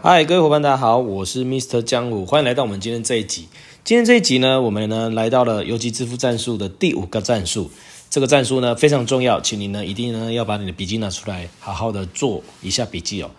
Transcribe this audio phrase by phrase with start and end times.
[0.00, 1.82] 嗨，各位伙伴，大家好，我是 Mr.
[1.82, 3.48] 江武，欢迎来到我们今天这一集。
[3.82, 7.68] 今天这一集呢，我们呢来到了游击支付战术的第五个战术。
[8.08, 13.32] 这个战术呢非常重要，请你呢一定呢要把你的笔记拿出来，好好的做一下笔记哦。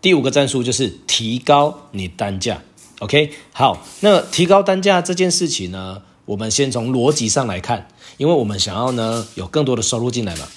[0.00, 2.62] 第五个战术就是提高你单价。
[3.00, 7.86] OK，好，那提高单价这件事情呢，我们先从逻辑上来看，
[8.16, 10.48] 因为我们想要呢有更多的收入进来嘛。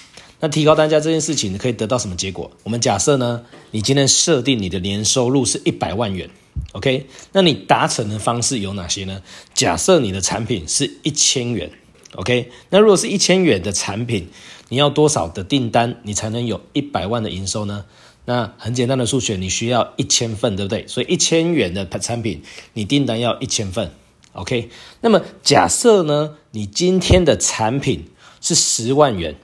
[0.42, 2.50] 那提高单价这件事情，你可以得到什么结果？
[2.64, 6.28] 我们假设呢，你今天设定你的年收入是一百万元
[6.72, 7.06] ，OK？
[7.30, 9.22] 那你达成的方式有哪些呢？
[9.54, 11.70] 假设你的产品是一千元
[12.16, 12.50] ，OK？
[12.70, 14.30] 那如果是一千元的产品，
[14.68, 17.84] 你要多少的订单，你才能有一百万的营收呢？
[18.24, 20.84] 那很简单的数学，你需要一千份，对不对？
[20.88, 23.92] 所以一千元的产品，你订单要一千份
[24.32, 24.70] ，OK？
[25.02, 28.08] 那么假设呢，你今天的产品
[28.40, 29.36] 是十万元。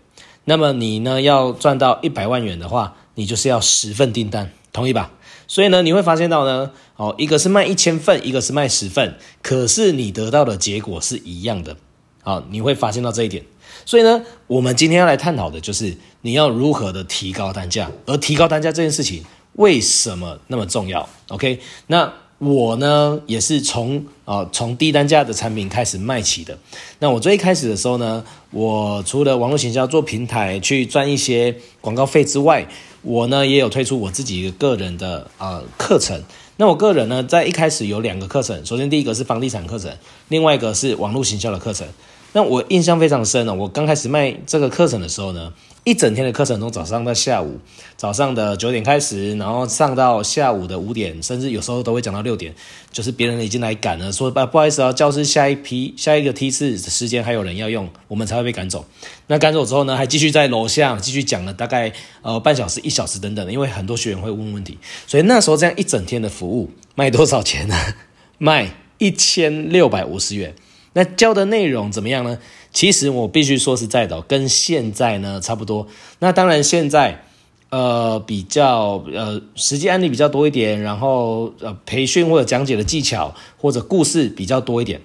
[0.49, 5.11] 那么你呢，要赚到一百万元的话，你就是要十份订单，同意吧？
[5.47, 11.77] 所以呢，你会发现到呢，哦，一个是卖一千份，一个是卖十份，可是你得到的结果是一样的，
[12.23, 13.45] 好，你会发现到这一点。
[13.85, 22.11] 所以呢，我们今天要来探讨的就是你要如何的提高单价，而提高单价这件事情为什么那么重要？OK，那。
[22.39, 26.57] 我呢，也是从啊、呃、从低单价的产品开始卖起的。
[27.01, 32.67] 那我最一开始的时候呢，我除了网络行销做平台去赚一些广告费之外，
[33.03, 36.23] 我呢也有推出我自己个人的啊、呃、课程。
[36.59, 39.91] 那我个人呢，在一开始有两个课程，首先第一个是房地产课程，
[40.29, 41.87] 另外一个是网络行销的课程。
[42.33, 45.53] 那我印象非常深呢，我刚开始卖这个课程的时候呢。
[45.85, 47.59] 一整天的课程从早上到下午，
[47.97, 52.55] 早上的九点开始，然后上到下午的五点，甚至有时候都会讲到六点。
[52.93, 58.85] 就是别人已经来赶了，说不不好意思啊，教室下一批下一个梯次的时间还有人要用，我们才会被赶走。
[59.29, 64.77] 那赶走之后呢，还继续在楼下继续讲了大概呃半小时一小时等等的，因为很多学员会问问题，
[65.07, 67.75] 所以那时候这样一整天的服务卖多少钱呢？
[68.37, 70.55] 卖一千六百五十元。
[70.99, 72.37] 那教的内容怎么样呢？
[72.73, 75.87] 其实我必须说实在的，跟现在呢差不多。
[76.19, 77.25] 那当然现在
[77.71, 85.01] 呃比较呃实际案例比较多一点，然后呃培训或者讲解的技巧或者故事比较多一点。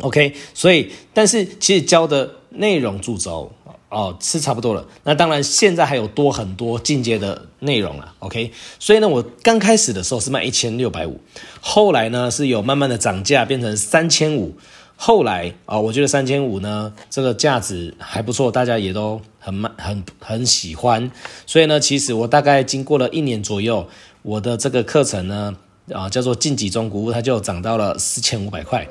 [0.00, 3.50] OK，所以但是其实教的内容主轴
[3.88, 4.86] 哦是差不多了。
[5.04, 8.14] 那当然现在还有多很多进阶的内容了。
[8.18, 11.18] OK，所以呢我刚开始的时候是卖一千六百五，
[11.62, 14.58] 后来呢是有慢慢的涨价变成三千五。
[15.02, 21.10] 后来啊，我觉得三千五呢，这个价值还不错，大家也都很很很喜欢。
[21.46, 23.88] 所以呢，其实我大概经过了一年左右，
[24.20, 25.56] 我的这个课程呢，
[25.90, 28.86] 啊，叫做晋级中古屋，它就涨到了四千五百块。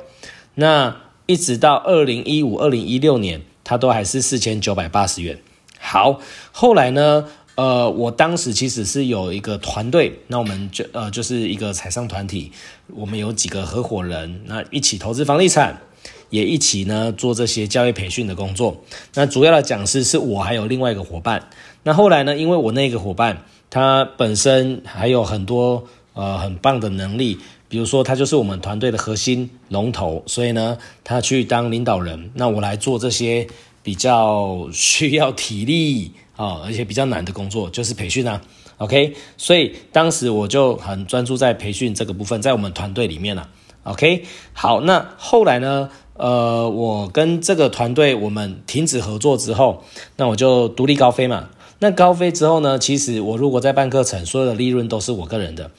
[0.56, 0.96] 那
[1.28, 5.38] 一直到二零一五、二零一六年，它都还是四千九百八十元。
[5.78, 6.20] 好，
[6.52, 12.52] 后来呢，呃，我当时其实是有一个团队，那我们就呃就是一个财商团体，
[12.88, 15.80] 我们有几个合伙人，那一起投资房地产。
[16.30, 18.78] 也一起呢做这些教育培训的工作。
[19.14, 21.50] 那主要的讲师是我还有另外一个伙伴。
[21.84, 32.32] 那后来呢，因为我那个伙伴他本身还有很多呃很棒的能力，比如说他就是我们团队的核心龙头，所以呢他去当领导人。
[32.34, 33.48] 那我来做这些
[33.82, 38.42] 比较需要体力啊，而且比较难的工作，就是培训啊。
[38.78, 43.50] OK，所以当时我就很专注在培训这个部分，在我们团队里面了。
[43.84, 45.90] OK，好，那后来呢？
[46.20, 49.86] 呃，我跟这个团队我们停止合作之后，
[50.18, 51.48] 那我就独立高飞嘛。
[51.80, 55.72] 那高飞之后呢，其实我如果在办课程，所有的利润都是我个人的。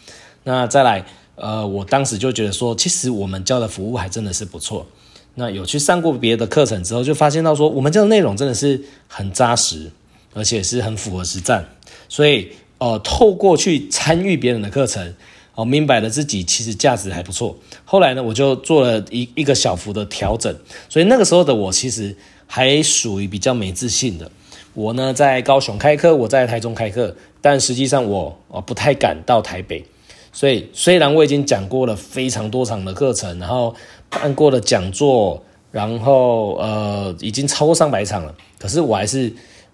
[0.44, 4.86] 那再来，呃，我当时就觉得说，其实我们教的服务还真的是不错。
[5.34, 9.90] 那有去上过别的课程之后，就发现到说，我们教的内容真的是很扎实，
[10.32, 11.68] 而且是很符合实战。
[12.08, 12.48] 所以，
[12.78, 15.14] 呃，透过去参与别人的课程。
[15.60, 17.54] 我明白了自己其实价值还不错，
[17.84, 20.56] 后来呢，我就做了一一个小幅的调整，
[20.88, 22.16] 所以那个时候的我其实
[22.46, 24.30] 还属于比较没自信的。
[24.72, 29.84] 我呢在高雄开课，我在台中开课，但实际上我哦不太敢到台北。
[30.32, 33.74] 所以虽然我已经讲过了非常多场的课程，然后
[34.08, 39.28] 办过了讲座，然后呃已经超过上百场了，可是我还是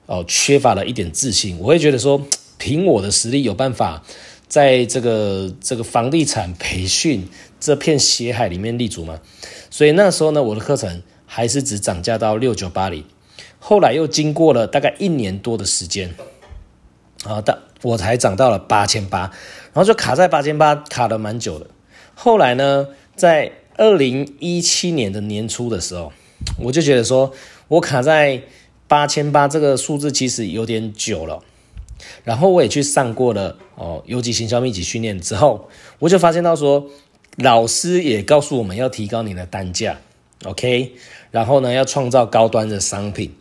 [0.07, 1.57] 哦、呃、缺乏了一点自信。
[1.61, 2.21] 我会觉得说，
[2.59, 4.03] 凭我的实力有办法。
[4.49, 7.29] 在这个这个房地产培训
[7.59, 9.19] 这片血海里面立足嘛，
[9.71, 13.05] 所以那时候呢，我的课程还是只涨价到六九八零，
[13.59, 16.15] 后来又经过了大概一年多的时间，
[17.25, 19.23] 啊，到我才涨到了八千八，
[19.73, 21.67] 然后就卡在八千八，卡了蛮久的。
[22.15, 26.13] 后来呢，在二零一七年的年初的时候，
[26.61, 27.33] 我就觉得说
[27.69, 28.43] 我卡在
[28.87, 31.43] 八千八这个数字其实有点久了。
[32.25, 36.87] 然后我也去上过了哦，游击行销秘籍训练之后，我就发现到说，
[37.37, 39.99] 老师也告诉我们要提高你的单价
[40.45, 40.93] ，OK，
[41.31, 43.35] 然后呢要创造高端的商品，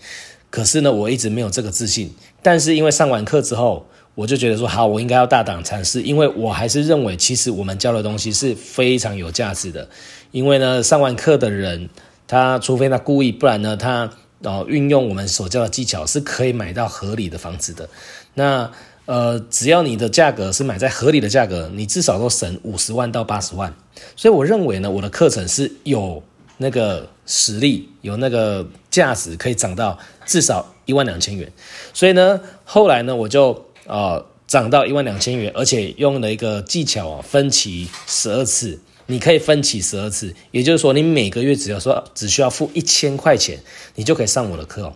[0.50, 3.86] 可是呢我一直没有这个自信，但是因为上完课之后，
[4.16, 9.90] 我就觉得说好，我应该要大胆尝试，因为我还是认为其实我们教的东西是非常有价值的，
[10.32, 11.90] 因为呢上完课的人，
[12.28, 14.12] 他除非他故意，不然呢他。
[14.42, 17.90] 然后，运用我们所教的技巧是可以买到合理的房子的。
[18.36, 18.70] 那
[19.06, 23.74] 呃，只要你的价格是买在合理的价格，你至少都省五十万到八十万。
[24.16, 26.22] 所以我认为呢，我的课程是有
[26.58, 31.52] 那个实力，有那个价值，可以涨到至少一万两千元。
[31.94, 38.80] 所以呢，后来呢，我就呃涨到一万两千元，而且用了一个技巧啊，分期十二次。
[39.08, 43.60] 你可以分期十二次，也就是说，你每个月只要说只需要付一千块钱，
[43.96, 44.94] 你就可以上我的课哦。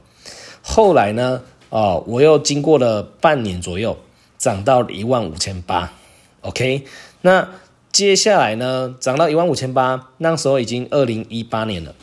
[0.61, 3.97] 后来呢，哦，我又经过了半年左右，
[4.37, 5.93] 涨到一万五千八
[6.41, 6.85] ，OK。
[7.21, 7.49] 那
[7.91, 11.95] 接下来呢，涨到一万五千八，那时候已经二零一八年了。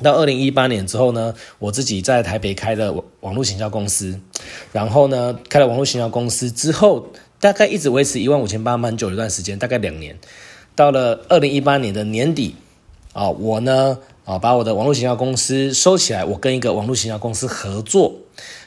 [0.00, 4.20] 到二零一八年之后呢，我自己在台北开了网络行销公司，
[4.72, 7.08] 然后呢，开了网络行销公司之后，
[7.40, 10.16] 大概一直维持一万五千八，蛮久一段时间，大概两年。
[10.78, 12.54] 到了二零一八年的年底，
[13.12, 18.14] 啊，我呢，啊，把我的网络行销公司收起来，我跟一个网络行销公司合作，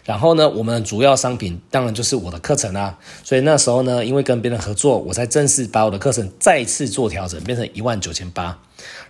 [0.04, 2.98] 然后呢，我们主要商品当然就是我的课程啦。
[3.24, 8.60] 所以那时候呢，因为跟别人合作，我才正式把我的课程再次做调整，变成一万九千八。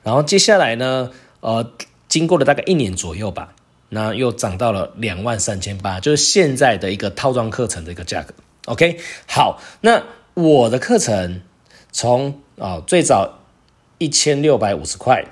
[0.03, 1.09] 然后接下来呢，
[1.39, 1.71] 呃，
[2.07, 3.55] 经过了大概一年左右吧，
[3.89, 8.31] 那又涨到了两万三千八，就是现在的一个套装课程的一个价格。
[8.67, 10.03] OK，好，那
[10.35, 11.41] 我的课程
[11.91, 13.39] 从啊、哦，最早
[13.97, 15.25] 一千六百五十块，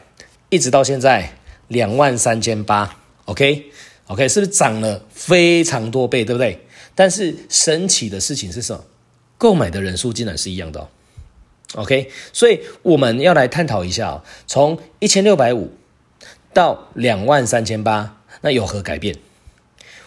[0.49, 1.33] 一直到现在
[1.67, 6.65] 两万三千八，OK，OK，是不是涨了非常多倍，对不对？
[6.95, 8.83] 但是神奇的事情是什么？
[9.37, 10.87] 购买的人数竟然是一样的
[11.75, 15.71] ，OK，所以我们要来探讨一下哦，从一千六百五
[16.53, 19.15] 到两万三千八，那有何改变？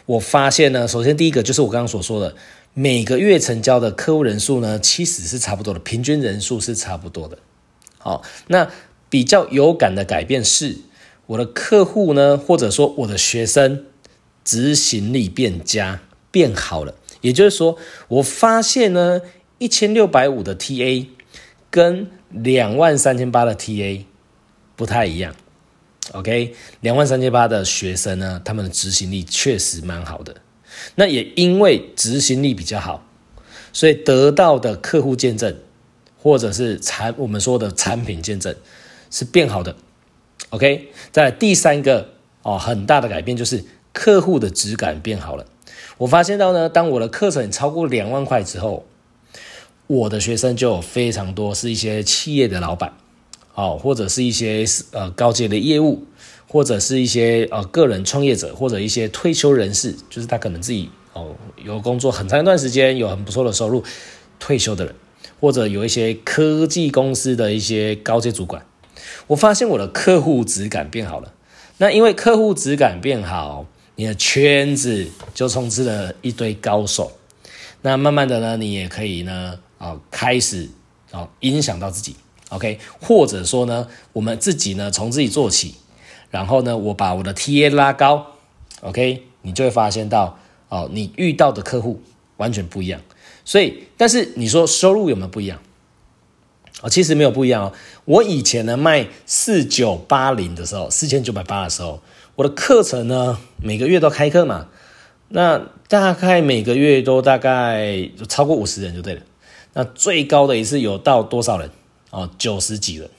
[0.06, 2.35] 我发现呢，首先第一个就是我刚刚所说的。
[2.74, 7.38] 每个月成交的客户人数呢，其实是差不多的，平均人数是差不多的。
[7.98, 8.70] 好，那
[9.10, 10.78] 比较有感的改变是，
[11.26, 13.84] 我的客户呢，或者说我的学生
[14.42, 16.94] 执行力变佳，变好了。
[17.20, 17.76] 也就是说，
[18.08, 19.20] 我发现呢，
[19.58, 21.06] 一千六百五的 TA
[21.70, 24.04] 跟两万三千八的 TA
[24.75, 25.36] 不太一样。
[26.12, 30.36] OK，两万三千八的学生呢，他们的执行力确实蛮好的。
[30.94, 33.06] 那也因为执行力比较好，
[33.72, 35.56] 所以得到的客户见证，
[36.20, 38.54] 或者是产我们说的产品见证
[39.10, 39.76] 是变好的。
[40.50, 42.10] OK，在第三个
[42.42, 45.46] 哦，很大的改变就是客户的质感变好了。
[45.98, 48.84] 我发现到呢，当我的课程超过两万块之后，
[49.86, 52.94] 我的学生就有非常多是一些企业的老板，
[53.54, 56.04] 哦，或者是一些呃高阶的业务。
[56.52, 61.34] 或者是一些呃个人创业者，或者一些退休人士，就是他可能自己哦
[61.64, 63.82] 有工作很长一段时间，有很不错的收入，
[64.38, 64.94] 退休的人，
[65.40, 68.66] 或者有一些科技公司的一些高阶主管，
[69.28, 71.32] 我发现我的客户质感变好了。
[71.78, 73.64] 那因为客户质感变好，
[73.96, 77.12] 你的圈子就充斥了一堆高手。
[77.81, 80.69] 那慢慢的呢，你也可以呢啊开始
[81.12, 82.14] 啊影响到自己
[82.50, 85.76] ，OK，或者说呢，我们自己呢从自己做起。
[86.32, 88.26] 然后呢，我把我的 TA 拉高
[88.80, 90.38] ，OK，你就会发现到
[90.70, 92.02] 哦，你遇到的客户
[92.38, 93.00] 完全不一样。
[93.44, 95.60] 所以，但是你说收入有没有不一样？
[96.80, 97.72] 哦，其实没有不一样哦。
[98.06, 102.00] 我以前呢卖四九八零的时候，四千九百八的时候，
[102.34, 104.68] 我的课程呢每个月都开课嘛，
[105.28, 109.20] 那大概每个月都大概超过五十人就对了。
[109.74, 111.70] 那最高的一次有到多少人？
[112.10, 113.10] 哦，九十几人。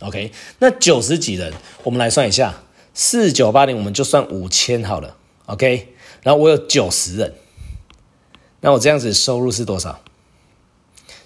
[0.00, 1.52] OK，那九十几人，
[1.82, 2.62] 我们来算一下，
[2.94, 5.16] 四九八零，我们就算五千好了。
[5.46, 7.34] OK，然后我有九十人，
[8.60, 10.00] 那我这样子收入是多少？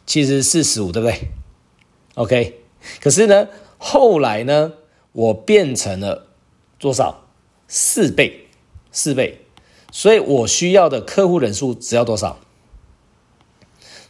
[0.07, 1.29] 其实四十五，对不对
[2.15, 2.61] ？OK，
[3.01, 4.73] 可是呢，后来呢，
[5.13, 6.29] 我变成了
[6.79, 7.27] 多少？
[7.69, 8.49] 四倍，
[8.91, 9.45] 四倍，
[9.91, 12.39] 所以我需要的客户人数只要多少？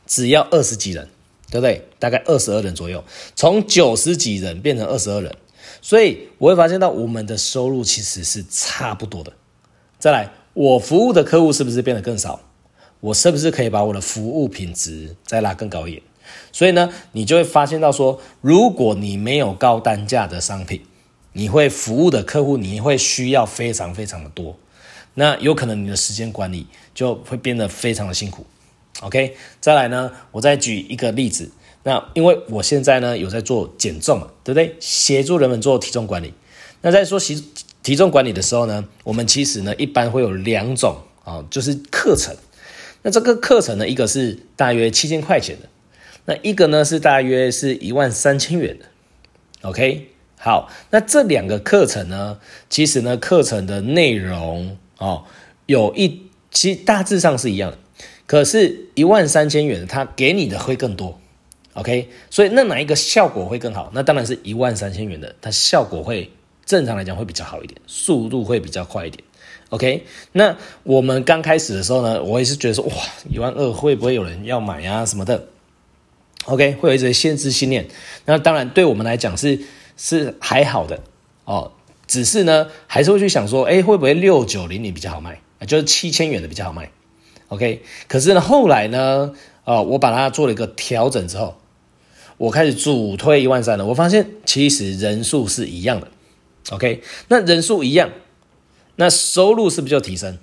[0.07, 1.09] 只要二十几人。
[1.53, 1.87] 对不对？
[1.99, 3.05] 大概二十二人左右，
[3.37, 5.37] 从九十几人变成二十二人，
[5.83, 9.35] 所以我会发现到我们的收入其实是差不多的。
[9.99, 12.41] 再来，我服务的客户是不是变得更少？
[13.01, 16.03] 我是不是可以把我的服务品质再拉更高一点？
[16.53, 20.81] 所以呢，你就会发现到说，如果你没有高单价的商品，
[21.35, 24.57] 你会服务的客户你会需要非常非常的多。
[25.15, 28.47] 那有可能你的时间管理就会变得非常的辛苦。
[29.01, 31.51] OK，再来呢，我再举一个例子。
[31.85, 34.77] 那因为我现在呢有在做减重嘛，对不对？
[34.79, 36.33] 协助人们做体重管理。
[36.83, 37.45] 那在说体
[37.83, 42.37] 体重管理的时候呢，我们其实呢一般会有两种啊，就是课程。
[43.03, 45.69] 那这个课程呢，一个是大约七千块钱的，
[46.27, 48.85] 那一个呢是大约是一万三千元的。
[49.63, 52.39] OK，好，那这两个课程呢，
[52.71, 55.25] 其实呢课程的内容哦，
[55.67, 57.79] 有一其实大致上是一样的。
[58.27, 61.19] 可是，一万三千元，它给你的会更多
[61.75, 62.09] ，OK？
[62.31, 63.91] 所以，那哪一个效果会更好？
[63.93, 66.31] 那当然是一万三千元的，它效果会
[66.65, 69.23] 正常来讲会比较好一点，速度会比较快一点
[69.69, 70.05] ，OK？
[70.33, 72.95] 那我们刚开始的时候呢，我也是觉得说，哇，
[73.29, 75.49] 一万二会不会有人要买啊什么的
[76.47, 76.75] ？OK？
[76.81, 77.87] 会有一些限制信念。
[78.25, 79.61] 那当然，对我们来讲是
[79.99, 81.01] 是还好的
[81.45, 81.73] 哦，
[82.07, 85.41] 只是呢，还是会去想说，哎，会不会六九零零比较好卖？
[85.67, 86.91] 就是七千元的比较好卖。
[87.53, 91.59] OK，可是呢，后来呢，呃，我把它做了一个调整之后，
[92.39, 93.85] 我开始主推一万三了。
[93.85, 96.09] 我发现其实人数是一样的
[96.71, 98.11] ，OK，那人数一样，
[98.97, 100.39] 那收入是不是就提升？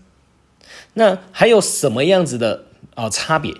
[0.93, 3.55] 那还有什么样子的啊、差别？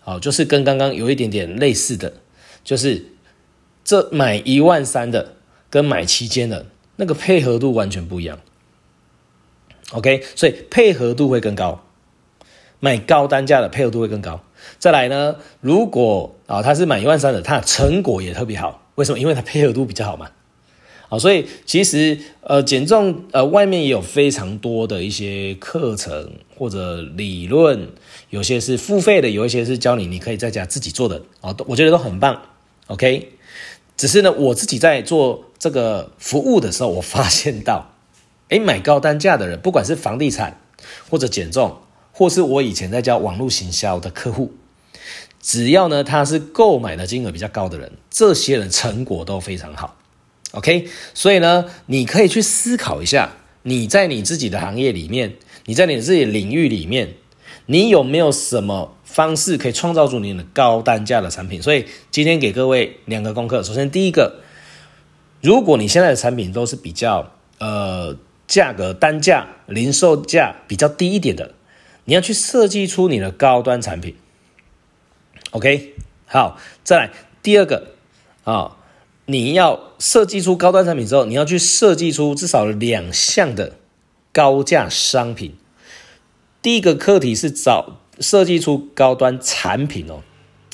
[0.00, 2.14] 好、就是跟刚刚有一点点类似的，
[2.64, 3.04] 就是
[3.84, 5.36] 这买一万三的
[5.68, 8.40] 跟买七千的那个配合度完全不一样
[9.90, 11.84] ，OK，所以配合度会更高。
[12.84, 14.40] 买高单价的配合度会更高。
[14.80, 18.82] 再来呢，如果啊他是买一万三的，他的成果也特别好。
[18.96, 19.20] 为什么？
[19.20, 20.28] 因为他配合度比较好嘛。
[21.08, 27.88] 好，所以其实呃减重呃外面也有非常多的一些课程或者理论，
[28.30, 32.42] 有些是付费的，有一些是教你你可以在家自己做的啊，我觉得都很棒。
[32.88, 33.28] OK，
[33.96, 37.92] 只是呢我自己在做这个服务的时候，我发现到，
[38.48, 40.58] 诶买高单价的人，不管是房地产
[41.08, 41.76] 或者减重。
[42.22, 44.52] 或是我以前在教网络行销的客户，
[45.40, 49.96] 只要呢他是购买的金额比较高的人，这些人成果都非常好。
[50.52, 53.32] OK，所以呢，你可以去思考一下，
[53.64, 57.14] 你在你自己的行业里面，你在你自己的领域里面，
[57.66, 61.60] 你有没有什么方式可以创造出你的高单价的产品？
[61.60, 63.64] 所以今天给各位两个功课。
[63.64, 64.36] 首先第一个，
[65.40, 71.54] 如果你现在的产品都是比较呃价格单价零售价比较低一点的。
[72.04, 74.16] 你要去设计出你的高端产品
[75.52, 75.94] ，OK？
[76.26, 77.10] 好，再来
[77.42, 77.94] 第二个
[78.44, 78.76] 啊、
[79.26, 83.76] 你要设计出高端产品之后，你要去设计出至少两项的
[84.32, 85.54] 高价商品。
[86.60, 90.22] 第一个课题是找设计出高端产品哦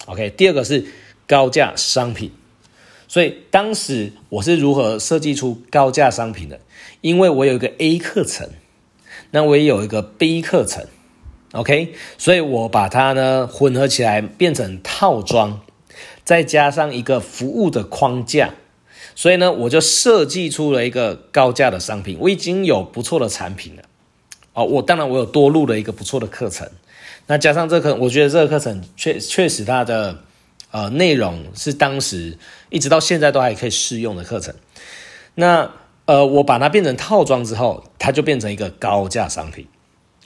[0.06, 0.30] ，OK？
[0.30, 0.86] 第二个是
[1.26, 2.32] 高价商品。
[3.06, 6.60] 所以当时我是如何设计出高价商品的？
[7.00, 8.50] 因为我有一个 A 课程，
[9.30, 10.86] 那我也有一个 B 课程。
[11.52, 15.60] OK，所以我把它呢混合起来变成套装，
[16.22, 18.52] 再加上一个服务的框架，
[19.14, 22.18] 所以呢我就设计出了一个高价的商品。
[22.20, 23.82] 我已经有不错的产品了，
[24.52, 26.68] 哦，我当然我有多录了一个不错的课程，
[27.26, 30.18] 那加上这个，我觉得这个课程确确实它的
[30.70, 32.36] 呃内容是当时
[32.68, 34.54] 一直到现在都还可以适用的课程。
[35.34, 35.70] 那
[36.04, 39.66] 呃我把它变成套装之后，它就变成一个高价商品。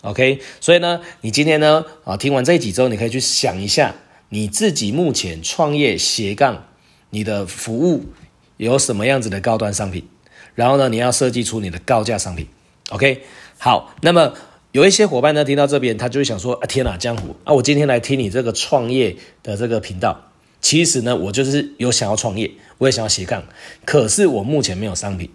[0.02, 3.94] OK，所以呢，你今天呢，啊，听完这一集之后，你可以去想一下，
[4.30, 6.66] 你自己目前创业斜杠，
[7.10, 8.06] 你的服务
[8.56, 10.08] 有什么样子的高端商品，
[10.56, 12.48] 然后呢，你要设计出你的高价商品。
[12.90, 13.22] OK，
[13.58, 14.34] 好，那么
[14.72, 23.44] 有一些伙伴呢，听到这边，他就会想说，啊，天哪，江湖啊，我今天来听你这个创业的这个频道，其实呢，我就是有想要创业，我也想要斜杠，
[23.84, 25.30] 可是我目前没有商品。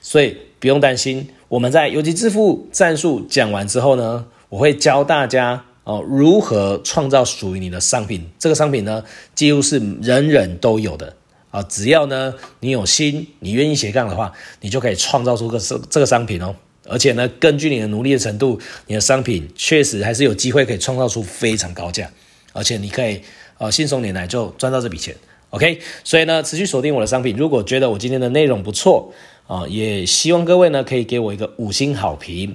[0.00, 8.28] 所以不用担心，我们在游击致富战术讲完之后呢，我会教大家哦如何创造属于你的商品。
[8.38, 9.04] 这个商品呢，
[9.34, 11.14] 几乎是人人都有的
[11.50, 16.54] 啊，只要呢你有心，你愿意斜杠的话，你就可以创造出个这这个商品哦。
[16.90, 22.10] 而且呢，根据你的努力的程度，你的商品确实还是有机会可以创造出非常高价，
[22.54, 23.20] 而且你可以
[23.58, 25.14] 呃信手拈来就赚到这笔钱。
[25.50, 27.36] OK，所以呢，持续锁定我的商品。
[27.36, 29.12] 如果觉得我今天的内容不错，
[29.46, 32.54] 啊，也希望各位呢可以给我一个五星好评。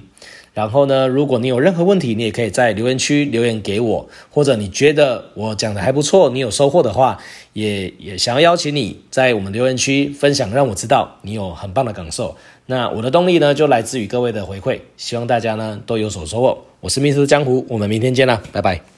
[0.52, 7.18] 然后呢，如果你有任何问题，你也可以在留言区留言给我，或者你觉得我讲的还不错，你有收获的话，
[7.54, 12.36] 也也想要邀请你在我们留言区分享，让我知道你有很棒的感受。
[12.66, 14.78] 那我的动力呢，就来自于各位的回馈。
[14.96, 16.56] 希望大家呢都有所收获。
[16.78, 17.26] 我是 Mr.
[17.26, 18.93] 江湖，我们明天见啦，拜拜。